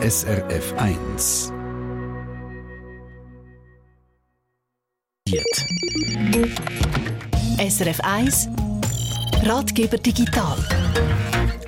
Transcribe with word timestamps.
SRF 0.00 0.74
1. 0.76 1.52
SRF 7.58 8.00
1 8.04 8.48
Ratgeber 9.42 9.98
digital. 9.98 10.56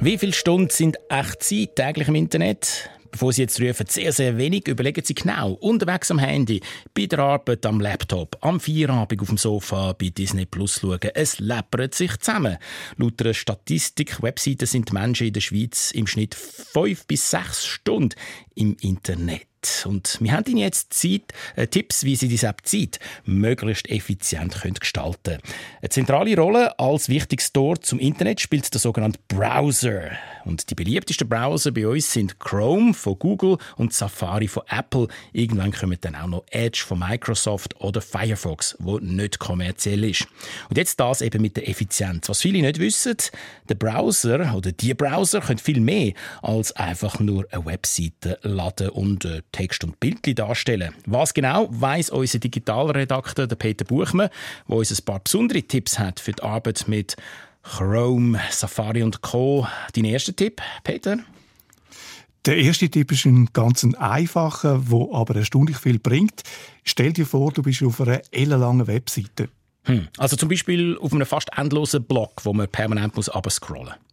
Wie 0.00 0.16
viele 0.16 0.32
Stunden 0.32 0.70
sind 0.70 0.96
echt 1.08 1.42
Zeit 1.42 1.74
täglich 1.74 2.06
im 2.06 2.14
Internet? 2.14 2.90
Bevor 3.10 3.32
Sie 3.32 3.42
jetzt 3.42 3.60
rufen, 3.60 3.86
sehr, 3.88 4.12
sehr 4.12 4.38
wenig, 4.38 4.68
überlegen 4.68 5.04
Sie 5.04 5.14
genau. 5.14 5.52
Unterwegs 5.52 6.10
am 6.10 6.18
Handy, 6.18 6.60
bei 6.94 7.06
der 7.06 7.18
Arbeit 7.20 7.66
am 7.66 7.80
Laptop, 7.80 8.36
am 8.40 8.60
Feierabend 8.60 9.20
auf 9.20 9.28
dem 9.28 9.38
Sofa, 9.38 9.92
bei 9.92 10.10
Disney 10.10 10.46
Plus 10.46 10.80
schauen. 10.80 11.00
Es 11.14 11.38
läppert 11.38 11.94
sich 11.94 12.16
zusammen. 12.18 12.58
Laut 12.96 13.20
einer 13.20 13.34
Statistik-Webseite 13.34 14.66
sind 14.66 14.90
die 14.90 14.94
Menschen 14.94 15.26
in 15.28 15.32
der 15.32 15.40
Schweiz 15.40 15.90
im 15.90 16.06
Schnitt 16.06 16.34
fünf 16.34 17.06
bis 17.06 17.30
sechs 17.30 17.66
Stunden 17.66 18.14
im 18.54 18.76
Internet. 18.80 19.49
Und 19.84 20.18
wir 20.20 20.32
haben 20.32 20.44
Ihnen 20.46 20.58
jetzt 20.58 20.94
Zeit, 20.94 21.22
äh, 21.56 21.66
Tipps, 21.66 22.04
wie 22.04 22.16
Sie 22.16 22.28
diese 22.28 22.54
Zeit 22.62 22.98
möglichst 23.24 23.88
effizient 23.90 24.60
können 24.60 24.74
gestalten 24.74 25.18
können. 25.24 25.42
Eine 25.80 25.88
zentrale 25.88 26.36
Rolle 26.36 26.78
als 26.78 27.08
wichtiges 27.08 27.52
Tor 27.52 27.80
zum 27.80 27.98
Internet 27.98 28.40
spielt 28.40 28.72
der 28.72 28.80
sogenannte 28.80 29.20
Browser. 29.28 30.10
Und 30.44 30.70
die 30.70 30.74
beliebtesten 30.74 31.28
Browser 31.28 31.70
bei 31.70 31.86
uns 31.86 32.12
sind 32.12 32.38
Chrome 32.38 32.94
von 32.94 33.18
Google 33.18 33.58
und 33.76 33.92
Safari 33.92 34.48
von 34.48 34.62
Apple. 34.68 35.08
Irgendwann 35.32 35.72
kommen 35.72 35.98
dann 36.00 36.14
auch 36.14 36.26
noch 36.26 36.44
Edge 36.50 36.82
von 36.86 36.98
Microsoft 36.98 37.80
oder 37.80 38.00
Firefox, 38.00 38.76
wo 38.78 38.98
nicht 38.98 39.38
kommerziell 39.38 40.04
ist. 40.04 40.26
Und 40.68 40.78
jetzt 40.78 40.98
das 40.98 41.20
eben 41.20 41.42
mit 41.42 41.56
der 41.56 41.68
Effizienz. 41.68 42.28
Was 42.28 42.40
viele 42.40 42.62
nicht 42.62 42.78
wissen, 42.78 43.16
der 43.68 43.74
Browser 43.74 44.54
oder 44.54 44.72
die 44.72 44.94
Browser 44.94 45.40
können 45.40 45.58
viel 45.58 45.80
mehr 45.80 46.12
als 46.42 46.72
einfach 46.72 47.20
nur 47.20 47.46
eine 47.50 47.66
Webseite 47.66 48.38
laden 48.42 48.90
und 48.90 49.24
äh, 49.24 49.42
Text 49.52 49.84
und 49.84 50.00
Bildchen 50.00 50.34
darstellen. 50.34 50.94
Was 51.06 51.34
genau 51.34 51.68
weiß 51.70 52.10
unser 52.10 52.38
Digitalredakteur 52.38 53.46
Peter 53.48 53.84
Buchmann, 53.84 54.30
der 54.68 54.76
uns 54.76 54.90
ein 54.90 55.04
paar 55.04 55.20
besondere 55.20 55.62
Tipps 55.62 55.98
hat 55.98 56.20
für 56.20 56.32
die 56.32 56.42
Arbeit 56.42 56.84
mit 56.86 57.16
Chrome, 57.62 58.40
Safari 58.50 59.02
und 59.02 59.22
Co. 59.22 59.66
Dein 59.94 60.04
erster 60.04 60.34
Tipp, 60.34 60.60
Peter? 60.82 61.18
Der 62.46 62.56
erste 62.56 62.88
Tipp 62.88 63.12
ist 63.12 63.26
ein 63.26 63.50
ganz 63.52 63.86
einfacher, 63.98 64.90
wo 64.90 65.14
aber 65.14 65.36
erstaunlich 65.36 65.76
viel 65.76 65.98
bringt. 65.98 66.42
Stell 66.84 67.12
dir 67.12 67.26
vor, 67.26 67.52
du 67.52 67.62
bist 67.62 67.82
auf 67.82 68.00
einer 68.00 68.22
ellenlangen 68.30 68.86
Webseite. 68.86 69.50
Hm. 69.84 70.08
Also 70.16 70.36
zum 70.36 70.48
Beispiel 70.48 70.96
auf 70.98 71.12
einem 71.12 71.26
fast 71.26 71.50
endlosen 71.56 72.04
Blog, 72.04 72.40
wo 72.44 72.52
man 72.52 72.68
permanent 72.68 73.14
muss 73.16 73.30
scrollen 73.50 73.84
muss. 73.84 74.09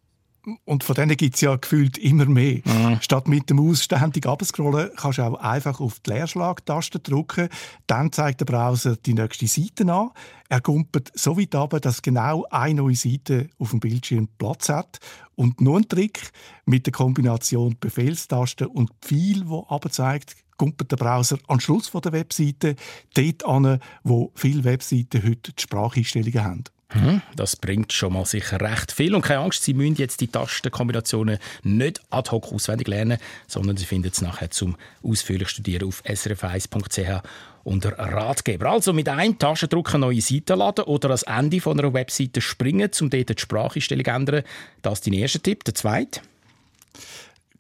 Und 0.64 0.84
von 0.84 0.96
denen 0.96 1.18
gibt 1.18 1.36
es 1.36 1.42
ja 1.42 1.56
gefühlt 1.56 1.98
immer 1.98 2.26
mehr. 2.26 2.62
Mhm. 2.64 3.00
Statt 3.02 3.28
mit 3.28 3.50
dem 3.50 3.58
Maus 3.58 3.84
ständig 3.84 4.26
abzuscrollen, 4.26 4.92
kannst 4.96 5.18
du 5.18 5.24
auch 5.24 5.36
einfach 5.36 5.80
auf 5.82 6.00
die 6.00 6.12
Leerschlagtaste 6.12 7.00
drücken. 7.00 7.50
Dann 7.86 8.12
zeigt 8.12 8.40
der 8.40 8.46
Browser 8.46 8.96
die 8.96 9.14
nächste 9.14 9.48
Seite 9.48 9.92
an. 9.92 10.12
Er 10.50 10.62
kumpelt 10.62 11.12
so 11.14 11.38
weit 11.38 11.54
ab, 11.56 11.78
dass 11.82 12.02
genau 12.02 12.46
eine 12.50 12.82
neue 12.82 12.96
Seite 12.96 13.50
auf 13.60 13.72
dem 13.72 13.82
Bildschirm 13.82 14.30
Platz 14.38 14.70
hat. 14.70 15.00
Und 15.36 15.60
nur 15.60 15.78
ein 15.78 15.90
Trick 15.90 16.32
mit 16.66 16.86
der 16.86 16.94
Kombination 16.94 17.76
Befehlstaste 17.80 18.70
und 18.70 18.92
Pfeil, 19.02 19.44
wo 19.46 19.66
aber 19.70 19.90
zeigt, 19.90 20.36
kumpelt 20.58 20.92
der 20.92 20.98
Browser 20.98 21.38
am 21.48 21.60
Schluss 21.60 21.92
der 21.92 22.12
Webseite 22.12 22.76
dort 23.14 23.46
an, 23.46 23.80
wo 24.04 24.32
viele 24.36 24.64
Webseiten 24.64 25.24
heute 25.24 25.54
die 25.54 25.62
Spracheinstellungen 25.62 26.44
haben. 26.44 26.64
Hm, 26.90 27.22
das 27.36 27.58
bringt 27.58 27.92
schon 27.92 28.14
mal 28.14 28.26
sicher 28.26 28.62
recht 28.62 28.94
viel. 28.94 29.14
Und 29.14 29.22
keine 29.22 29.42
Angst, 29.42 29.64
Sie 29.64 29.74
müssen 29.74 29.96
jetzt 29.96 30.22
die 30.22 30.28
Tastenkombinationen 30.28 31.38
nicht 31.64 32.02
ad 32.10 32.32
hoc 32.32 32.54
auswendig 32.54 32.88
lernen, 32.88 33.18
sondern 33.46 33.76
Sie 33.76 33.86
finden 33.86 34.10
es 34.12 34.22
nachher 34.22 34.52
zum 34.52 34.78
ausführlich 35.04 35.50
Studieren 35.50 35.88
auf 35.88 36.02
srf1.ch 36.06 37.24
unter 37.66 38.00
Ratgeber. 38.00 38.72
Also 38.72 38.94
mit 38.94 39.10
einem 39.10 39.38
Taschendruck 39.38 39.94
eine 39.94 40.06
neue 40.06 40.22
Seite 40.22 40.56
laden 40.56 40.86
oder 40.86 41.10
ans 41.10 41.24
Ende 41.24 41.60
von 41.60 41.78
einer 41.78 41.94
Webseite 41.94 42.40
springen, 42.40 42.90
um 43.02 43.10
dort 43.10 43.30
die 43.30 43.42
Spracheinstellung 43.42 44.06
zu 44.06 44.12
ändern. 44.12 44.44
Das 44.82 45.00
ist 45.00 45.08
dein 45.08 45.14
erster 45.14 45.44
Tipp. 45.44 45.66
Der 45.66 45.76
zweite? 45.76 46.22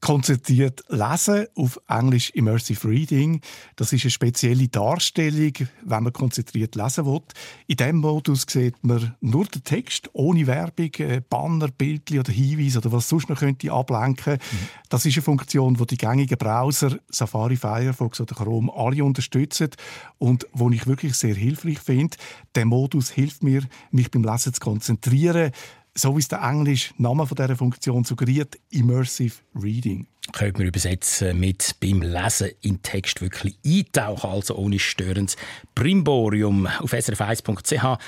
Konzentriert 0.01 0.83
lesen, 0.89 1.47
auf 1.55 1.79
Englisch 1.87 2.29
Immersive 2.31 2.87
Reading. 2.87 3.41
Das 3.75 3.93
ist 3.93 4.03
eine 4.03 4.11
spezielle 4.11 4.67
Darstellung, 4.67 5.53
wenn 5.83 6.03
man 6.03 6.13
konzentriert 6.13 6.75
lesen 6.75 7.05
will. 7.05 7.21
In 7.67 7.77
diesem 7.77 7.97
Modus 7.97 8.45
sieht 8.47 8.75
man 8.83 9.15
nur 9.21 9.45
den 9.45 9.63
Text, 9.63 10.09
ohne 10.13 10.47
Werbung, 10.47 10.91
äh, 10.99 11.21
Banner, 11.27 11.69
Bildchen 11.69 12.19
oder 12.19 12.31
Hinweise 12.31 12.79
oder 12.79 12.91
was 12.91 13.09
sonst 13.09 13.29
noch 13.29 13.39
könnte 13.39 13.71
ablenken. 13.71 14.33
Mhm. 14.33 14.67
Das 14.89 15.05
ist 15.05 15.15
eine 15.15 15.23
Funktion, 15.23 15.75
die 15.75 15.87
die 15.87 15.97
gängigen 15.97 16.37
Browser 16.37 16.97
Safari, 17.09 17.55
Firefox 17.55 18.21
oder 18.21 18.35
Chrome 18.35 18.71
alle 18.75 19.03
unterstützen 19.03 19.69
und 20.17 20.47
wo 20.53 20.69
ich 20.69 20.87
wirklich 20.87 21.15
sehr 21.15 21.35
hilfreich 21.35 21.79
finde. 21.79 22.17
Der 22.55 22.65
Modus 22.65 23.09
hilft 23.09 23.43
mir, 23.43 23.63
mich 23.91 24.11
beim 24.11 24.23
Lesen 24.23 24.53
zu 24.53 24.59
konzentrieren, 24.59 25.51
so 25.97 26.15
wie 26.15 26.19
es 26.19 26.27
der 26.27 26.41
englische 26.41 26.93
Name 26.97 27.25
von 27.25 27.35
dieser 27.35 27.55
Funktion 27.55 28.03
suggeriert, 28.03 28.57
Immersive 28.69 29.35
Reading. 29.55 30.07
Könnte 30.33 30.59
man 30.59 30.67
übersetzen 30.67 31.39
mit 31.39 31.75
beim 31.79 32.01
Lesen 32.01 32.51
in 32.61 32.81
Text 32.81 33.21
wirklich 33.21 33.57
eintauchen, 33.65 34.29
also 34.29 34.55
ohne 34.55 34.77
störendes 34.77 35.37
Brimborium. 35.73 36.67
Auf 36.67 36.93
srf1.ch 36.93 37.99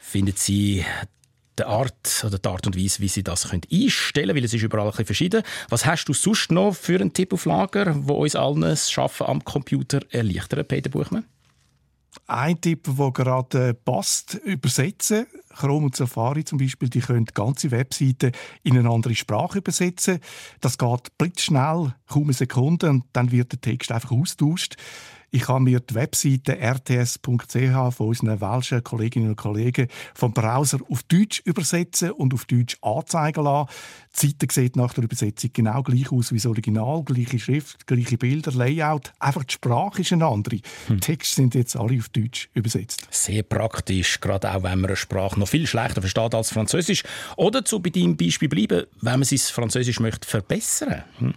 finden 0.00 0.34
Sie 0.36 0.84
die 1.58 1.64
Art 1.64 2.24
oder 2.26 2.38
die 2.38 2.48
Art 2.48 2.66
und 2.66 2.76
Weise, 2.76 3.00
wie 3.00 3.08
Sie 3.08 3.22
das 3.22 3.50
einstellen 3.50 4.28
können, 4.28 4.36
weil 4.36 4.44
es 4.44 4.54
ist 4.54 4.62
überall 4.62 4.86
ein 4.86 4.90
bisschen 4.90 5.06
verschieden. 5.06 5.42
Was 5.68 5.86
hast 5.86 6.06
du 6.06 6.12
sonst 6.12 6.50
noch 6.52 6.74
für 6.74 7.00
einen 7.00 7.12
Tipp 7.12 7.32
auf 7.32 7.46
Lager, 7.46 7.94
wo 8.06 8.14
uns 8.14 8.36
allen 8.36 8.60
das 8.60 8.96
Arbeiten 8.96 9.24
am 9.24 9.44
Computer 9.44 10.00
erleichtert, 10.10 10.68
Peter 10.68 10.90
Buchmann? 10.90 11.24
Ein 12.26 12.60
Tipp, 12.60 12.88
der 12.98 13.10
gerade 13.12 13.74
passt, 13.74 14.34
übersetzen. 14.34 15.26
Chrome 15.58 15.86
und 15.86 15.96
Safari 15.96 16.44
zum 16.44 16.58
Beispiel, 16.58 16.88
die 16.88 17.00
können 17.00 17.24
ganze 17.26 17.70
Webseiten 17.70 18.32
in 18.62 18.78
eine 18.78 18.88
andere 18.88 19.14
Sprache 19.14 19.58
übersetzen. 19.58 20.20
Das 20.60 20.78
geht 20.78 21.18
blitzschnell, 21.18 21.94
kaum 22.06 22.24
eine 22.24 22.32
Sekunde, 22.32 22.88
und 22.90 23.04
dann 23.12 23.32
wird 23.32 23.52
der 23.52 23.60
Text 23.60 23.90
einfach 23.90 24.12
austauscht. 24.12 24.76
Ich 25.30 25.48
habe 25.48 25.60
mir 25.60 25.80
die 25.80 25.94
Webseite 25.94 26.58
rts.ch 26.58 27.94
von 27.94 28.08
unseren 28.08 28.40
welschen 28.40 28.82
Kolleginnen 28.82 29.30
und 29.30 29.36
Kollegen 29.36 29.88
vom 30.14 30.32
Browser 30.32 30.78
auf 30.88 31.02
Deutsch 31.02 31.42
übersetzen 31.44 32.12
und 32.12 32.32
auf 32.32 32.46
Deutsch 32.46 32.78
anzeigen 32.80 33.44
lassen. 33.44 33.68
Die 34.20 34.26
Seite 34.28 34.46
sieht 34.50 34.76
nach 34.76 34.94
der 34.94 35.04
Übersetzung 35.04 35.50
genau 35.52 35.82
gleich 35.82 36.10
aus 36.10 36.32
wie 36.32 36.36
das 36.36 36.46
Original, 36.46 37.02
gleiche 37.04 37.38
Schrift, 37.38 37.86
gleiche 37.86 38.16
Bilder, 38.16 38.52
Layout. 38.52 39.12
Einfach 39.18 39.44
die 39.44 39.52
Sprache 39.52 40.00
ist 40.00 40.12
eine 40.12 40.26
andere. 40.26 40.60
Hm. 40.86 40.96
Die 40.96 41.00
Texte 41.00 41.34
sind 41.36 41.54
jetzt 41.54 41.76
alle 41.76 41.98
auf 41.98 42.08
Deutsch 42.08 42.48
übersetzt. 42.54 43.06
Sehr 43.10 43.42
praktisch, 43.42 44.20
gerade 44.20 44.50
auch 44.50 44.62
wenn 44.62 44.80
man 44.80 44.90
eine 44.90 44.96
Sprache 44.96 45.38
noch 45.38 45.48
viel 45.48 45.66
schlechter 45.66 46.00
versteht 46.00 46.34
als 46.34 46.52
Französisch. 46.52 47.04
Oder 47.36 47.64
zu 47.64 47.80
bei 47.80 47.90
deinem 47.90 48.16
Beispiel 48.16 48.48
bleiben, 48.48 48.86
wenn 49.00 49.20
man 49.20 49.24
sein 49.24 49.38
Französisch 49.38 50.00
möchte 50.00 50.26
verbessern 50.26 51.04
hm? 51.18 51.34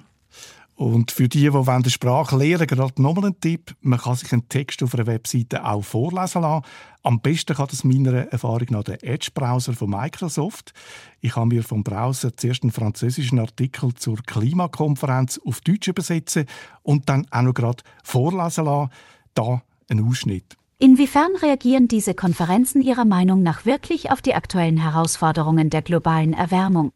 Und 0.82 1.12
für 1.12 1.30
die, 1.30 1.48
die 1.48 1.82
die 1.84 1.90
Sprache 1.92 2.36
lernen 2.36 2.66
gerade 2.66 3.00
nochmal 3.00 3.26
ein 3.26 3.40
Tipp. 3.40 3.76
Man 3.82 4.00
kann 4.00 4.16
sich 4.16 4.34
einen 4.34 4.50
Text 4.50 4.82
auf 4.82 4.96
einer 4.96 5.06
Webseite 5.06 5.64
auch 5.64 5.84
vorlesen 5.84 6.42
lassen. 6.42 6.64
Am 7.04 7.22
besten 7.22 7.56
kann 7.56 7.68
das 7.70 7.84
meiner 7.84 8.32
Erfahrung 8.32 8.66
nach 8.72 8.86
der 8.86 9.04
Edge-Browser 9.04 9.74
von 9.74 9.92
Microsoft. 9.92 10.74
Ich 11.20 11.36
habe 11.36 11.46
mir 11.46 11.62
vom 11.62 11.84
Browser 11.84 12.36
zuerst 12.36 12.64
einen 12.64 12.72
französischen 12.72 13.38
Artikel 13.38 13.94
zur 13.94 14.24
Klimakonferenz 14.26 15.40
auf 15.46 15.62
Deutsch 15.62 15.88
übersetzen 15.88 16.48
und 16.82 17.08
dann 17.10 17.28
auch 17.30 17.44
noch 17.44 17.54
gerade 17.54 17.84
vorlesen 18.04 18.66
lassen. 18.66 18.90
Da 19.36 19.62
ein 19.88 20.04
Ausschnitt. 20.04 20.58
Inwiefern 20.80 21.30
reagieren 21.44 21.90
diese 21.90 22.16
Konferenzen 22.16 22.82
Ihrer 22.82 23.06
Meinung 23.06 23.44
nach 23.44 23.68
wirklich 23.68 24.10
auf 24.10 24.24
die 24.24 24.34
aktuellen 24.34 24.78
Herausforderungen 24.78 25.70
der 25.70 25.84
globalen 25.84 26.34
Erwärmung? 26.34 26.92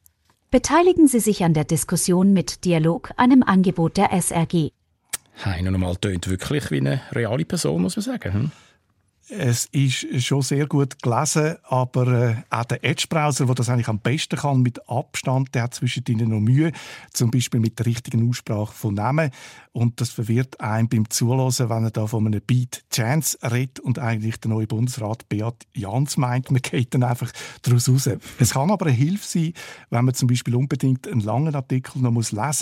Beteiligen 0.56 1.10
Sie 1.10 1.20
sich 1.20 1.44
an 1.44 1.54
der 1.54 1.66
Diskussion 1.66 2.32
mit 2.32 2.64
Dialog, 2.64 3.12
einem 3.18 3.44
Angebot 3.44 3.98
der 3.98 4.14
SRG. 4.14 4.70
Heino 5.44 5.70
nochmal 5.70 5.98
tönt 5.98 6.30
wirklich 6.30 6.72
wie 6.72 6.78
eine 6.78 7.02
reale 7.12 7.44
Person, 7.44 7.82
muss 7.82 7.98
man 7.98 8.04
sagen. 8.04 8.34
Hm? 8.34 8.52
Es 9.28 9.66
ist 9.72 10.24
schon 10.24 10.44
sehr 10.44 10.68
gut 10.68 11.02
gelesen, 11.02 11.56
aber 11.64 12.08
äh, 12.08 12.36
auch 12.52 12.66
der 12.66 12.84
Edge-Browser, 12.84 13.48
der 13.48 13.56
das 13.56 13.70
eigentlich 13.70 13.88
am 13.88 13.98
besten 13.98 14.38
kann, 14.38 14.62
mit 14.62 14.88
Abstand, 14.88 15.56
der 15.56 15.64
hat 15.64 15.74
zwischen 15.74 16.04
ihnen 16.08 16.30
noch 16.30 16.40
Mühe, 16.40 16.72
zum 17.12 17.32
Beispiel 17.32 17.60
mit 17.60 17.80
der 17.80 17.88
richtigen 17.88 18.30
Aussprache 18.30 18.72
von 18.72 18.94
Namen. 18.94 19.32
Und 19.72 20.00
das 20.00 20.12
verwirrt 20.12 20.62
einen 20.62 20.90
beim 20.90 21.10
Zuhören, 21.10 21.70
wenn 21.70 21.84
er 21.86 21.92
da 21.92 22.06
von 22.06 22.28
einem 22.28 22.40
Beat 22.46 22.84
Chance 22.94 23.40
redet 23.42 23.80
und 23.80 23.98
eigentlich 23.98 24.40
der 24.40 24.52
neue 24.52 24.68
Bundesrat 24.68 25.28
Beat 25.28 25.66
Jans 25.74 26.18
meint. 26.18 26.52
Man 26.52 26.62
geht 26.62 26.94
dann 26.94 27.04
einfach 27.04 27.32
daraus 27.64 27.90
raus. 27.90 28.08
Es 28.38 28.52
kann 28.52 28.70
aber 28.70 28.86
eine 28.86 28.96
Hilfe 28.96 29.26
sein, 29.28 29.54
wenn 29.90 30.06
man 30.06 30.14
zum 30.14 30.28
Beispiel 30.28 30.54
unbedingt 30.54 31.08
einen 31.08 31.22
langen 31.22 31.56
Artikel 31.56 32.00
noch 32.00 32.14
lesen 32.14 32.34
muss, 32.34 32.62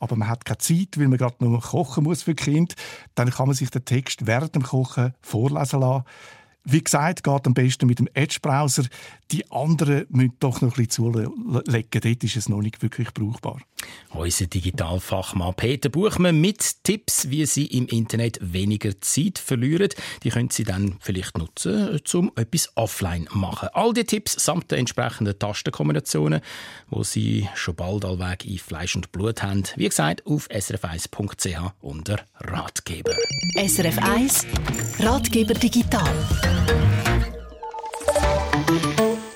aber 0.00 0.16
man 0.16 0.28
hat 0.28 0.44
keine 0.44 0.58
Zeit, 0.58 0.98
weil 0.98 1.08
man 1.08 1.18
gerade 1.18 1.44
noch 1.44 1.70
kochen 1.70 2.04
muss 2.04 2.24
für 2.24 2.34
Kind, 2.34 2.74
dann 3.14 3.30
kann 3.30 3.46
man 3.46 3.54
sich 3.54 3.70
den 3.70 3.84
Text 3.84 4.26
während 4.26 4.54
dem 4.54 4.62
Kochen 4.62 5.14
vorlesen 5.20 5.80
lassen. 5.80 6.04
Wie 6.70 6.84
gesagt, 6.84 7.24
geht 7.24 7.46
am 7.46 7.54
besten 7.54 7.86
mit 7.86 7.98
dem 7.98 8.08
Edge-Browser. 8.14 8.84
Die 9.32 9.50
anderen 9.50 10.06
müssen 10.08 10.34
doch 10.38 10.60
noch 10.60 10.76
ein 10.76 10.86
bisschen 10.86 10.90
zulegen. 10.90 11.62
Dort 11.64 12.24
ist 12.24 12.36
es 12.36 12.48
noch 12.48 12.60
nicht 12.60 12.80
wirklich 12.82 13.12
brauchbar. 13.12 13.60
Unser 14.10 14.46
Digitalfachmann 14.46 15.54
Peter 15.54 15.88
Buchmann 15.88 16.40
mit 16.40 16.84
Tipps, 16.84 17.30
wie 17.30 17.44
Sie 17.46 17.66
im 17.66 17.86
Internet 17.86 18.38
weniger 18.40 19.00
Zeit 19.00 19.38
verlieren. 19.38 19.88
Die 20.22 20.30
können 20.30 20.50
Sie 20.50 20.64
dann 20.64 20.96
vielleicht 21.00 21.38
nutzen, 21.38 22.00
um 22.14 22.30
etwas 22.36 22.70
offline 22.76 23.26
zu 23.26 23.38
machen. 23.38 23.68
All 23.72 23.92
die 23.92 24.04
Tipps 24.04 24.32
samt 24.44 24.70
den 24.70 24.80
entsprechenden 24.80 25.38
Tastenkombinationen, 25.38 26.40
wo 26.88 27.02
Sie 27.02 27.48
schon 27.54 27.74
bald 27.74 28.04
allweg 28.04 28.44
in 28.44 28.58
Fleisch 28.58 28.94
und 28.94 29.10
Blut 29.10 29.42
haben. 29.42 29.64
Wie 29.76 29.88
gesagt, 29.88 30.24
auf 30.26 30.48
srf1.ch 30.50 31.72
unter 31.80 32.20
Ratgeber. 32.38 33.16
SRF 33.56 33.98
1 33.98 34.46
Ratgeber 35.00 35.54
digital. 35.54 36.12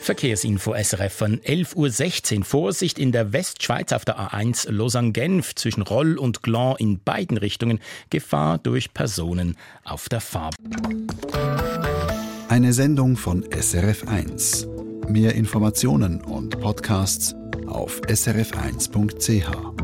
Verkehrsinfo 0.05 0.75
SRF 0.75 1.13
von 1.13 1.41
11.16 1.41 2.39
Uhr. 2.39 2.45
Vorsicht 2.45 2.99
in 2.99 3.11
der 3.11 3.33
Westschweiz 3.33 3.93
auf 3.93 4.05
der 4.05 4.19
A1 4.19 4.71
Lausanne-Genf 4.71 5.55
zwischen 5.55 5.83
Roll 5.83 6.19
und 6.19 6.43
Glan 6.43 6.77
in 6.79 7.01
beiden 7.01 7.39
Richtungen. 7.39 7.81
Gefahr 8.11 8.59
durch 8.59 8.93
Personen 8.93 9.57
auf 9.83 10.09
der 10.09 10.21
Fahrbahn. 10.21 11.07
Eine 12.49 12.73
Sendung 12.73 13.17
von 13.17 13.45
SRF 13.51 14.07
1. 14.07 14.69
Mehr 15.09 15.35
Informationen 15.35 16.21
und 16.21 16.61
Podcasts 16.61 17.35
auf 17.67 18.01
srf1.ch. 18.03 19.84